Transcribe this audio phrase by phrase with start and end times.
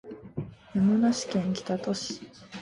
[0.73, 2.21] 山梨県北杜市